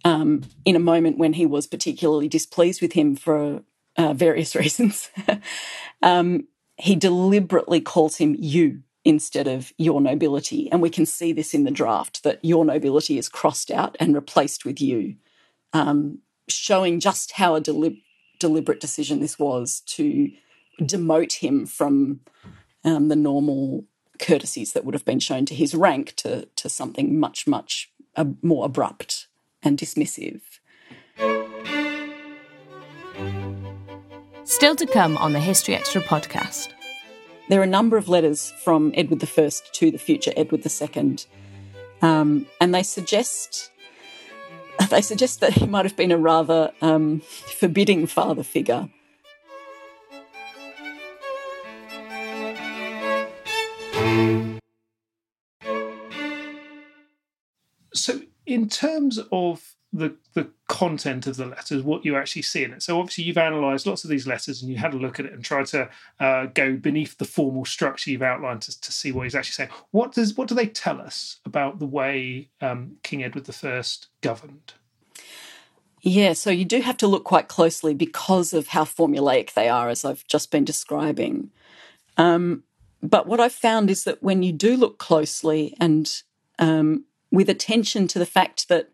[0.04, 3.62] um, in a moment when he was particularly displeased with him for
[3.96, 5.10] uh, various reasons,
[6.02, 10.70] um, he deliberately calls him you instead of your nobility.
[10.70, 14.14] And we can see this in the draft that your nobility is crossed out and
[14.14, 15.16] replaced with you,
[15.72, 18.04] um, showing just how a deli-
[18.38, 20.30] deliberate decision this was to
[20.80, 22.20] demote him from
[22.86, 23.84] um, the normal
[24.18, 28.24] courtesies that would have been shown to his rank to, to something much, much uh,
[28.42, 29.26] more abrupt
[29.62, 30.40] and dismissive.
[34.44, 36.68] Still to come on the History Extra podcast.
[37.48, 41.16] There are a number of letters from Edward I to the future Edward II,
[42.02, 43.70] um, and they suggest
[44.90, 48.88] they suggest that he might have been a rather um, forbidding father figure.
[58.66, 62.82] In terms of the the content of the letters, what you actually see in it.
[62.82, 65.32] So obviously you've analysed lots of these letters and you had a look at it
[65.32, 69.22] and tried to uh, go beneath the formal structure you've outlined to, to see what
[69.22, 69.70] he's actually saying.
[69.92, 73.82] What does what do they tell us about the way um, King Edward I
[74.20, 74.74] governed?
[76.02, 79.88] Yeah, so you do have to look quite closely because of how formulaic they are,
[79.88, 81.50] as I've just been describing.
[82.16, 82.64] Um,
[83.00, 86.10] but what I've found is that when you do look closely and
[86.58, 88.90] um, with attention to the fact that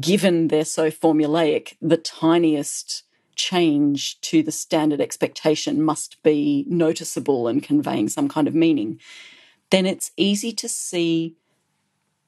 [0.00, 7.62] given they're so formulaic, the tiniest change to the standard expectation must be noticeable and
[7.62, 9.00] conveying some kind of meaning,
[9.70, 11.36] then it's easy to see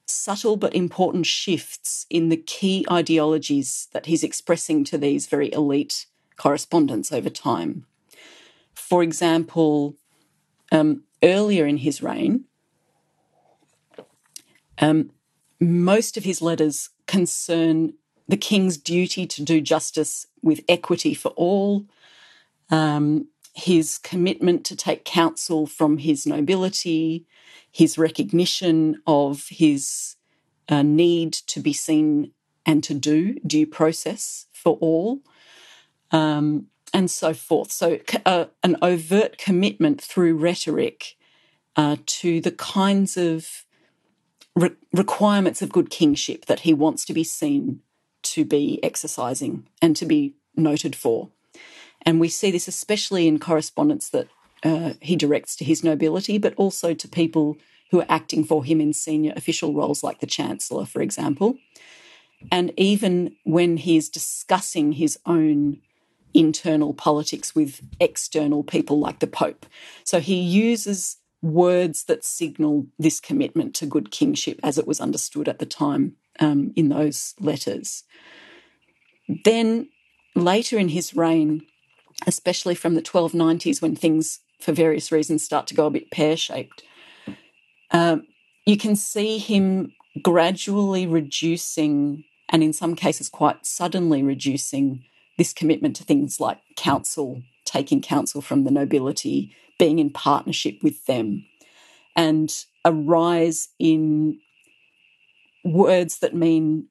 [0.07, 6.05] subtle but important shifts in the key ideologies that he's expressing to these very elite
[6.37, 7.85] correspondents over time.
[8.73, 9.95] For example,
[10.71, 12.45] um, earlier in his reign,
[14.79, 15.11] um,
[15.59, 17.93] most of his letters concern
[18.27, 21.85] the king's duty to do justice with equity for all,
[22.69, 27.25] um, his commitment to take counsel from his nobility,
[27.71, 30.15] his recognition of his
[30.67, 32.31] uh, need to be seen
[32.65, 35.21] and to do due process for all,
[36.11, 37.71] um, and so forth.
[37.71, 41.15] So, uh, an overt commitment through rhetoric
[41.75, 43.65] uh, to the kinds of
[44.55, 47.81] re- requirements of good kingship that he wants to be seen
[48.23, 51.29] to be exercising and to be noted for.
[52.01, 54.27] And we see this especially in correspondence that
[54.63, 57.57] uh, he directs to his nobility, but also to people
[57.91, 61.57] who are acting for him in senior official roles, like the Chancellor, for example.
[62.51, 65.81] And even when he is discussing his own
[66.33, 69.65] internal politics with external people like the Pope.
[70.03, 75.47] So he uses words that signal this commitment to good kingship as it was understood
[75.47, 78.03] at the time um, in those letters.
[79.43, 79.89] Then
[80.35, 81.61] later in his reign,
[82.25, 86.35] especially from the 1290s when things, for various reasons, start to go a bit pear
[86.35, 86.83] shaped,
[87.91, 88.25] um,
[88.65, 95.03] you can see him gradually reducing, and in some cases quite suddenly reducing,
[95.37, 101.05] this commitment to things like counsel, taking counsel from the nobility, being in partnership with
[101.05, 101.45] them,
[102.15, 104.39] and a rise in
[105.63, 106.87] words that mean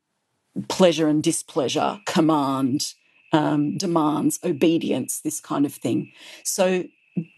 [0.68, 2.94] pleasure and displeasure, command,
[3.32, 6.12] um, demands, obedience, this kind of thing.
[6.44, 6.84] So,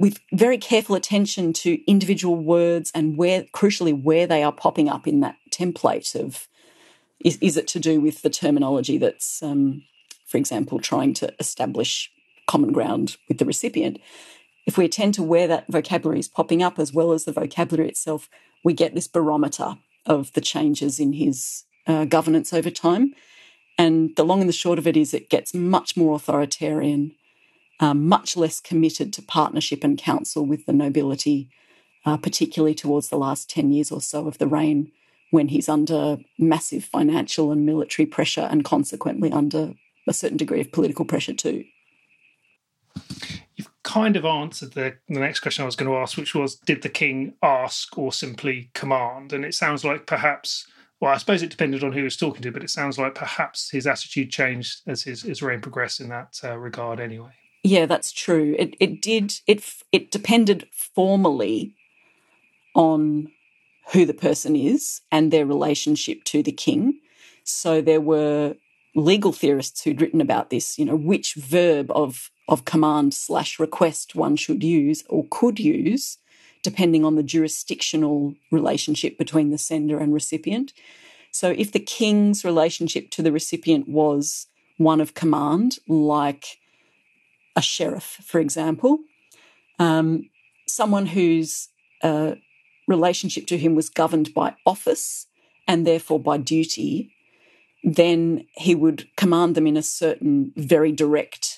[0.01, 5.07] with very careful attention to individual words and where, crucially, where they are popping up
[5.07, 6.49] in that template of
[7.21, 9.83] is, is it to do with the terminology that's, um,
[10.27, 12.11] for example, trying to establish
[12.47, 13.99] common ground with the recipient?
[14.67, 17.89] If we attend to where that vocabulary is popping up as well as the vocabulary
[17.89, 18.29] itself,
[18.65, 23.15] we get this barometer of the changes in his uh, governance over time.
[23.79, 27.15] And the long and the short of it is, it gets much more authoritarian,
[27.79, 31.49] um, much less committed to partnership and counsel with the nobility,
[32.05, 34.91] uh, particularly towards the last 10 years or so of the reign,
[35.31, 39.75] when he's under massive financial and military pressure and consequently under
[40.09, 41.65] a certain degree of political pressure too
[43.87, 46.83] kind of answered the, the next question I was going to ask, which was Did
[46.83, 49.33] the king ask or simply command?
[49.33, 50.67] And it sounds like perhaps,
[51.01, 53.15] well, I suppose it depended on who he was talking to, but it sounds like
[53.15, 57.31] perhaps his attitude changed as his, his reign progressed in that uh, regard anyway.
[57.63, 58.57] Yeah, that's true.
[58.59, 61.77] It, it did, it, it depended formally
[62.75, 63.31] on
[63.93, 66.99] who the person is and their relationship to the king.
[67.45, 68.57] So there were
[68.97, 74.15] legal theorists who'd written about this, you know, which verb of of command slash request
[74.15, 76.19] one should use or could use,
[76.63, 80.73] depending on the jurisdictional relationship between the sender and recipient.
[81.33, 84.47] So, if the king's relationship to the recipient was
[84.79, 86.59] one of command, like
[87.55, 89.01] a sheriff, for example,
[89.79, 90.31] um,
[90.67, 91.69] someone whose
[92.03, 92.37] uh,
[92.87, 95.27] relationship to him was governed by office
[95.67, 97.13] and therefore by duty,
[97.83, 101.56] then he would command them in a certain very direct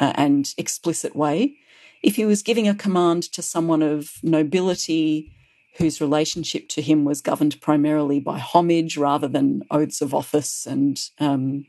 [0.00, 1.56] and explicit way.
[2.02, 5.32] If he was giving a command to someone of nobility
[5.76, 11.00] whose relationship to him was governed primarily by homage rather than oaths of office and
[11.18, 11.66] um,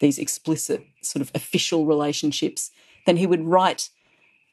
[0.00, 2.70] these explicit sort of official relationships,
[3.06, 3.88] then he would write,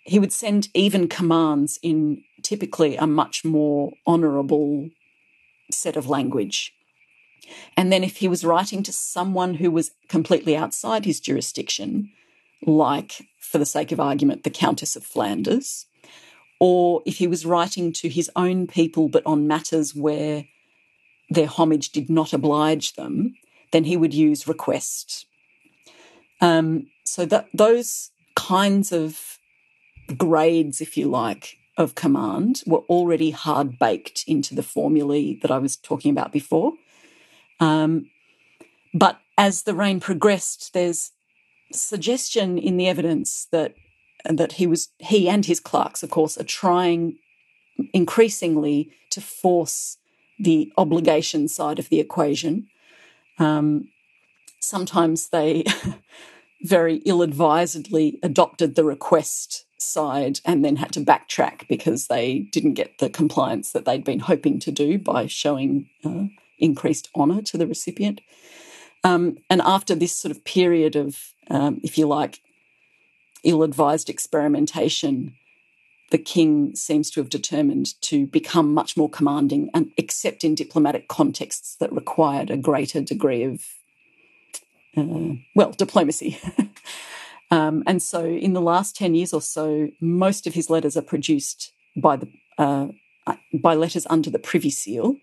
[0.05, 4.89] he would send even commands in typically a much more honourable
[5.71, 6.73] set of language.
[7.76, 12.11] And then if he was writing to someone who was completely outside his jurisdiction,
[12.66, 15.86] like, for the sake of argument, the Countess of Flanders,
[16.59, 20.45] or if he was writing to his own people but on matters where
[21.30, 23.36] their homage did not oblige them,
[23.72, 25.26] then he would use request.
[26.41, 29.39] Um, so that those kinds of
[30.18, 35.57] grades, if you like, of command were already hard baked into the formulae that I
[35.57, 36.74] was talking about before.
[37.59, 38.09] Um,
[38.93, 41.11] but as the reign progressed, there's
[41.72, 43.76] suggestion in the evidence that
[44.28, 47.18] that he was he and his clerks, of course, are trying
[47.93, 49.97] increasingly to force
[50.39, 52.68] the obligation side of the equation.
[53.38, 53.89] Um,
[54.59, 55.63] sometimes they
[56.63, 62.74] very ill advisedly adopted the request side and then had to backtrack because they didn't
[62.74, 66.26] get the compliance that they'd been hoping to do by showing uh,
[66.57, 68.22] increased honour to the recipient.
[69.03, 72.41] Um, and after this sort of period of, um, if you like,
[73.43, 75.35] ill advised experimentation,
[76.11, 81.07] the king seems to have determined to become much more commanding, and except in diplomatic
[81.07, 83.65] contexts that required a greater degree of,
[84.95, 86.37] uh, well, diplomacy.
[87.51, 91.01] um, and so, in the last 10 years or so, most of his letters are
[91.01, 92.27] produced by, the,
[92.57, 92.87] uh,
[93.53, 95.17] by letters under the Privy Seal,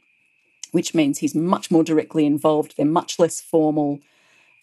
[0.73, 2.75] which means he's much more directly involved.
[2.77, 4.01] They're much less formal,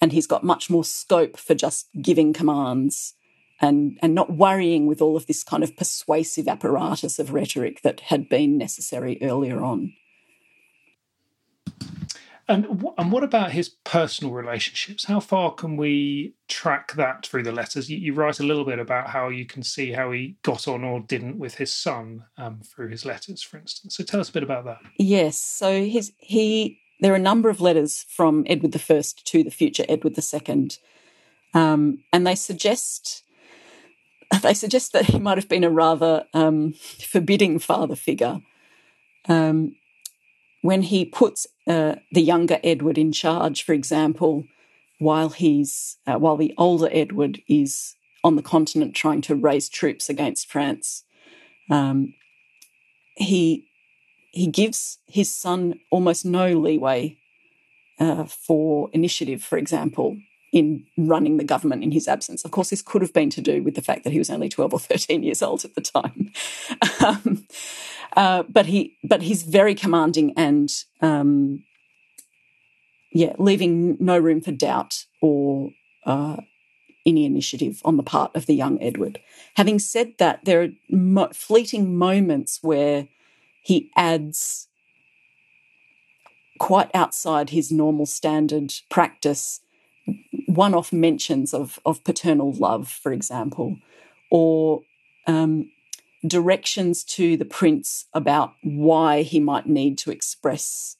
[0.02, 3.14] and he's got much more scope for just giving commands
[3.62, 8.00] and, and not worrying with all of this kind of persuasive apparatus of rhetoric that
[8.02, 9.94] had been necessary earlier on.
[12.50, 15.06] And and what about his personal relationships?
[15.06, 17.92] How far can we track that through the letters?
[17.92, 20.84] You, you write a little bit about how you can see how he got on
[20.84, 23.96] or didn't with his son um, through his letters, for instance.
[23.96, 24.80] So tell us a bit about that.
[24.98, 25.40] Yes.
[25.40, 29.86] So his he there are a number of letters from Edward I to the future
[29.88, 30.70] Edward II,
[31.54, 33.24] um, and they suggest
[34.44, 38.40] they suggest that he might have been a rather um, forbidding father figure.
[39.28, 39.76] Um,
[40.62, 44.46] when he puts uh, the younger Edward in charge, for example,
[44.98, 50.10] while he's uh, while the older Edward is on the continent trying to raise troops
[50.10, 51.06] against France,
[51.70, 52.14] um,
[53.16, 53.69] he
[54.32, 57.18] he gives his son almost no leeway
[58.00, 59.42] uh, for initiative.
[59.42, 60.18] For example,
[60.52, 62.44] in running the government in his absence.
[62.44, 64.50] Of course, this could have been to do with the fact that he was only
[64.50, 66.32] 12 or 13 years old at the time.
[67.06, 67.46] um,
[68.16, 70.72] uh, but he, but he's very commanding and,
[71.02, 71.64] um,
[73.12, 75.70] yeah, leaving no room for doubt or
[76.06, 76.38] uh,
[77.06, 79.20] any initiative on the part of the young Edward.
[79.56, 83.08] Having said that, there are mo- fleeting moments where
[83.62, 84.68] he adds
[86.60, 89.62] quite outside his normal standard practice
[90.48, 93.78] one off mentions of, of paternal love, for example,
[94.32, 94.82] or
[95.28, 95.70] um,
[96.26, 100.98] directions to the prince about why he might need to express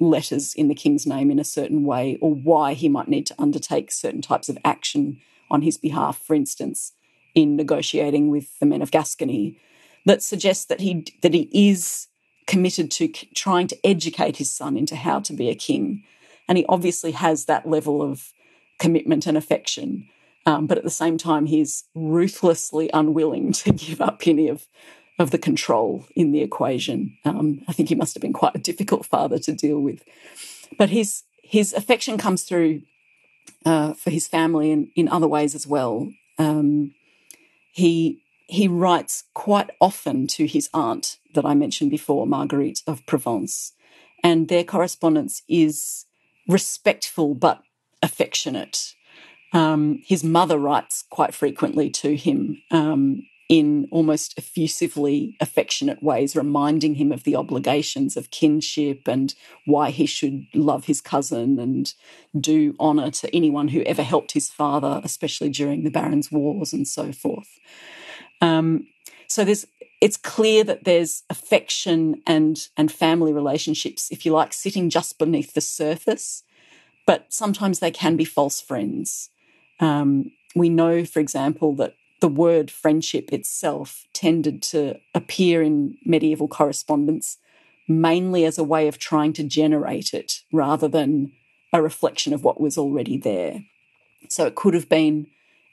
[0.00, 3.34] letters in the king's name in a certain way, or why he might need to
[3.38, 6.92] undertake certain types of action on his behalf, for instance,
[7.34, 9.58] in negotiating with the men of Gascony,
[10.06, 12.06] that suggests that he that he is
[12.46, 16.04] committed to trying to educate his son into how to be a king,
[16.48, 18.32] and he obviously has that level of
[18.78, 20.08] commitment and affection.
[20.46, 24.66] Um, but at the same time, he's ruthlessly unwilling to give up any of,
[25.18, 27.18] of the control in the equation.
[27.24, 30.04] Um, I think he must have been quite a difficult father to deal with.
[30.78, 32.82] But his, his affection comes through
[33.64, 36.12] uh, for his family and in other ways as well.
[36.38, 36.92] Um,
[37.72, 43.72] he, he writes quite often to his aunt that I mentioned before, Marguerite of Provence,
[44.22, 46.06] and their correspondence is
[46.48, 47.62] respectful but
[48.02, 48.94] affectionate.
[49.52, 56.96] Um, his mother writes quite frequently to him um, in almost effusively affectionate ways, reminding
[56.96, 59.34] him of the obligations of kinship and
[59.64, 61.94] why he should love his cousin and
[62.38, 66.86] do honour to anyone who ever helped his father, especially during the Barons' Wars and
[66.86, 67.58] so forth.
[68.40, 68.86] Um,
[69.28, 69.66] so there's
[70.00, 75.54] it's clear that there's affection and and family relationships, if you like, sitting just beneath
[75.54, 76.42] the surface
[77.06, 79.30] but sometimes they can be false friends.
[79.80, 86.48] Um, we know, for example, that the word friendship itself tended to appear in medieval
[86.48, 87.38] correspondence
[87.88, 91.30] mainly as a way of trying to generate it rather than
[91.72, 93.64] a reflection of what was already there.
[94.28, 95.28] So it could have been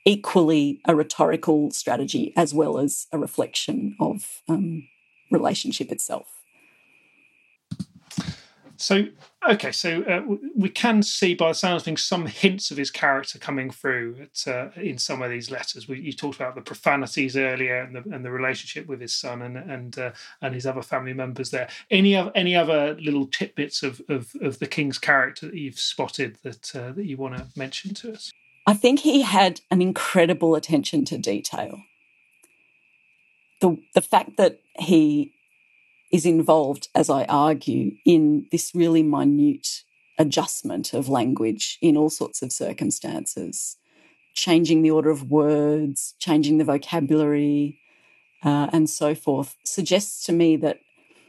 [0.05, 4.87] equally a rhetorical strategy as well as a reflection of um,
[5.31, 6.43] relationship itself.
[8.83, 9.05] So,
[9.49, 10.23] okay, so uh,
[10.57, 14.17] we can see by the sound of things some hints of his character coming through
[14.23, 15.87] at, uh, in some of these letters.
[15.87, 19.41] We, you talked about the profanities earlier and the, and the relationship with his son
[19.41, 21.49] and and uh, and his other family members.
[21.49, 25.79] There, any of any other little tidbits of, of, of the king's character that you've
[25.79, 28.33] spotted that uh, that you want to mention to us?
[28.65, 31.81] I think he had an incredible attention to detail.
[33.61, 35.33] The the fact that he
[36.11, 39.83] is involved, as I argue, in this really minute
[40.17, 43.77] adjustment of language in all sorts of circumstances,
[44.33, 47.79] changing the order of words, changing the vocabulary,
[48.43, 50.79] uh, and so forth, suggests to me that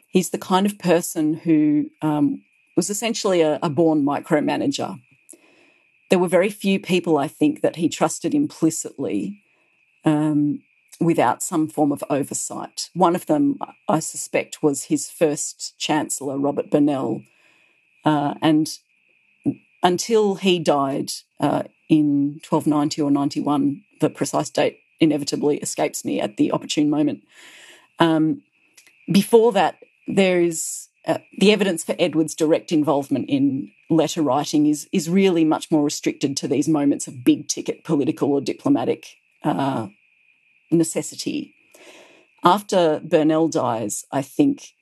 [0.06, 2.42] he's the kind of person who um,
[2.76, 5.00] was essentially a, a born micromanager.
[6.10, 9.40] There were very few people, I think, that he trusted implicitly.
[10.04, 10.60] Um,
[11.00, 12.90] without some form of oversight.
[12.94, 17.22] One of them, I suspect, was his first chancellor, Robert Burnell.
[18.04, 18.68] Uh, and
[19.82, 26.36] until he died uh, in 1290 or 91, the precise date inevitably escapes me at
[26.36, 27.22] the opportune moment.
[27.98, 28.42] Um,
[29.10, 29.76] before that,
[30.06, 35.44] there is uh, the evidence for Edward's direct involvement in letter writing is is really
[35.44, 39.06] much more restricted to these moments of big ticket political or diplomatic
[39.42, 39.88] uh,
[40.70, 41.54] necessity.
[42.42, 44.74] After Burnell dies, I think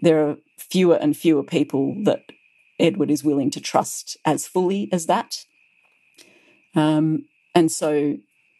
[0.00, 2.22] there are fewer and fewer people that
[2.78, 5.44] Edward is willing to trust as fully as that.
[6.74, 8.18] Um, and so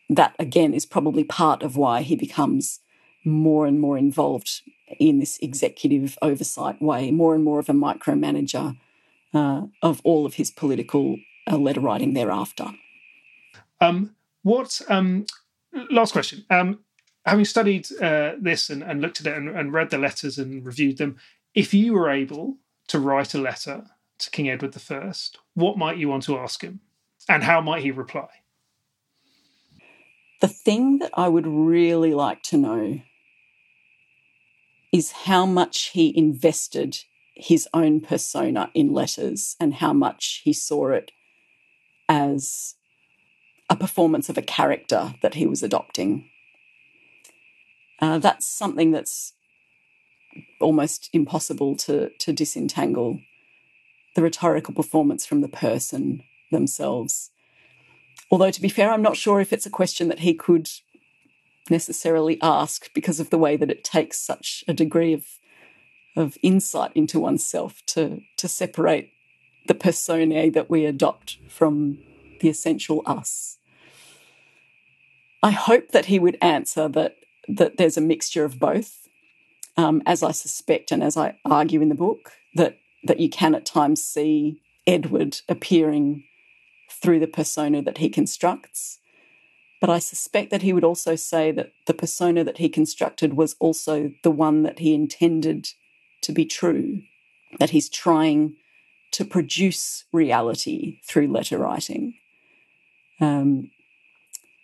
[0.09, 2.81] that again is probably part of why he becomes
[3.27, 4.63] more and more involved
[4.99, 8.77] in this executive oversight way, more and more of a micromanager
[9.35, 11.17] uh, of all of his political
[11.51, 12.67] uh, letter writing thereafter.
[13.81, 15.27] Um, what um,
[15.91, 16.45] last question.
[16.51, 16.81] Um,
[17.25, 20.65] having studied uh, this and, and, looked at it and, and, read the letters and
[20.65, 21.17] reviewed them,
[21.55, 22.57] if you were able
[22.89, 23.85] to write a letter
[24.19, 25.13] to King Edward I,
[25.55, 26.81] what might you want to ask him,
[27.29, 28.29] and how might he reply?
[30.41, 33.01] The thing that I would really like to know
[34.97, 36.97] is how much he invested
[37.35, 41.11] his own persona in letters and how much he saw it
[42.09, 42.77] as
[43.69, 46.31] a performance of a character that he was adopting.
[48.01, 49.35] Uh, that's something that's
[50.63, 53.21] almost impossible to, to disentangle
[54.15, 57.31] the rhetorical performance from the person themselves.
[58.31, 60.71] Although, to be fair, I'm not sure if it's a question that he could
[61.71, 65.27] necessarily ask because of the way that it takes such a degree of,
[66.17, 69.13] of insight into oneself to, to separate
[69.67, 71.99] the personae that we adopt from
[72.41, 73.59] the essential us.
[75.43, 77.17] I hope that he would answer that
[77.49, 79.09] that there's a mixture of both,
[79.77, 83.55] um, as I suspect and as I argue in the book that that you can
[83.55, 86.25] at times see Edward appearing
[86.91, 88.99] through the persona that he constructs.
[89.81, 93.57] But I suspect that he would also say that the persona that he constructed was
[93.61, 95.69] also the one that he intended
[96.23, 97.03] to be true,
[97.59, 98.55] that he's trying
[99.13, 102.15] to produce reality through letter writing.
[103.21, 103.71] Um,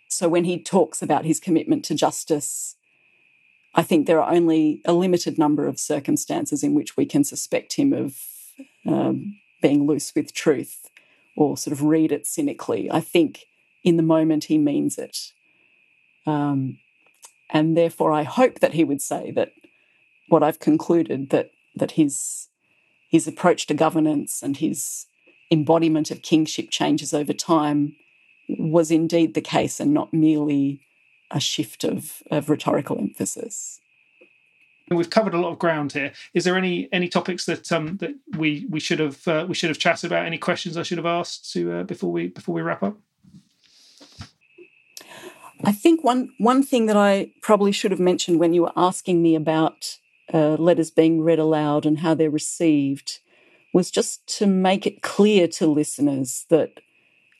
[0.09, 2.75] so when he talks about his commitment to justice,
[3.75, 7.73] I think there are only a limited number of circumstances in which we can suspect
[7.73, 8.17] him of
[8.85, 10.89] um, being loose with truth
[11.35, 12.91] or sort of read it cynically.
[12.91, 13.45] I think
[13.83, 15.33] in the moment he means it.
[16.25, 16.79] Um,
[17.49, 19.51] and therefore, I hope that he would say that
[20.29, 22.47] what I've concluded that that his
[23.09, 25.05] his approach to governance and his
[25.51, 27.95] embodiment of kingship changes over time
[28.49, 30.81] was indeed the case and not merely
[31.31, 33.79] a shift of, of rhetorical emphasis.
[34.89, 36.11] We've covered a lot of ground here.
[36.33, 39.69] Is there any any topics that um, that we we should have uh, we should
[39.69, 40.25] have chatted about?
[40.25, 42.97] Any questions I should have asked to uh, before we before we wrap up?
[45.63, 49.21] I think one one thing that I probably should have mentioned when you were asking
[49.21, 49.97] me about
[50.33, 53.19] uh, letters being read aloud and how they're received
[53.73, 56.79] was just to make it clear to listeners that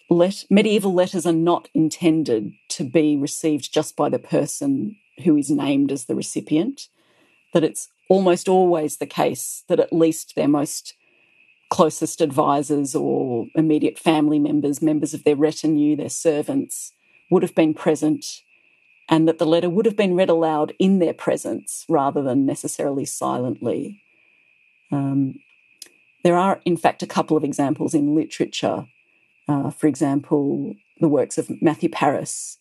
[0.09, 5.49] let, medieval letters are not intended to be received just by the person who is
[5.49, 6.87] named as the recipient,
[7.53, 10.93] that it's almost always the case that at least their most
[11.69, 16.93] closest advisors or immediate family members, members of their retinue, their servants,
[17.29, 18.41] would have been present
[19.09, 23.05] and that the letter would have been read aloud in their presence rather than necessarily
[23.05, 24.01] silently.
[24.91, 25.39] Um,
[26.23, 28.87] there are, in fact, a couple of examples in literature.
[29.47, 32.57] Uh, for example, the works of Matthew Paris,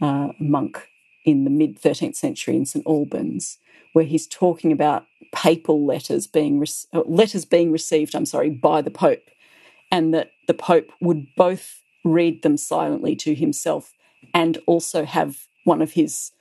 [0.00, 0.88] uh, monk
[1.24, 3.58] in the mid 13th century in St Albans,
[3.92, 8.14] where he's talking about papal letters being re- uh, letters being received.
[8.14, 9.28] I'm sorry, by the Pope,
[9.90, 13.92] and that the Pope would both read them silently to himself
[14.34, 16.32] and also have one of his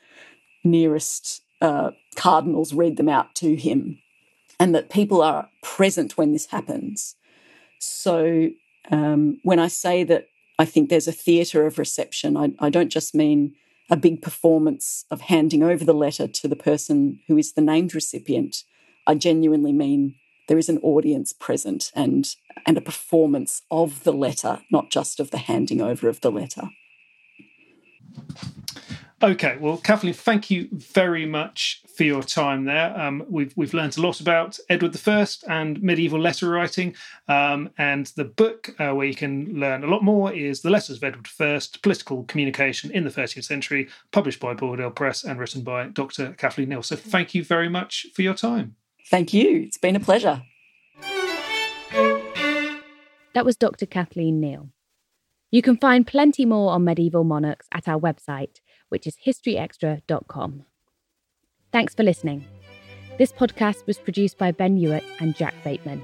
[0.63, 3.99] nearest uh, cardinals read them out to him,
[4.59, 7.15] and that people are present when this happens.
[7.79, 8.49] So
[8.89, 10.27] um, when I say that
[10.59, 13.55] I think there's a theatre of reception, I, I don't just mean
[13.89, 17.93] a big performance of handing over the letter to the person who is the named
[17.93, 18.63] recipient.
[19.05, 20.15] I genuinely mean
[20.47, 25.31] there is an audience present and and a performance of the letter, not just of
[25.31, 26.69] the handing over of the letter.
[29.23, 32.99] Okay, well, Kathleen, thank you very much for your time there.
[32.99, 36.95] Um, we've we've learned a lot about Edward I and medieval letter writing,
[37.27, 40.97] um, and the book uh, where you can learn a lot more is "The Letters
[40.97, 45.61] of Edward I: Political Communication in the 13th Century," published by Boydell Press and written
[45.61, 46.33] by Dr.
[46.33, 46.81] Kathleen Neal.
[46.81, 48.75] So, thank you very much for your time.
[49.11, 49.61] Thank you.
[49.61, 50.41] It's been a pleasure.
[53.35, 53.85] That was Dr.
[53.85, 54.69] Kathleen Neal.
[55.51, 58.61] You can find plenty more on medieval monarchs at our website
[58.91, 60.65] which is historyextra.com.
[61.71, 62.45] Thanks for listening.
[63.17, 66.01] This podcast was produced by Ben Hewitt and Jack Bateman.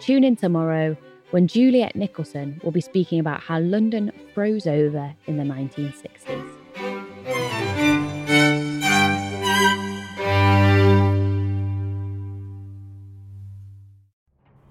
[0.00, 0.96] Tune in tomorrow
[1.30, 6.59] when Juliet Nicholson will be speaking about how London froze over in the 1960s.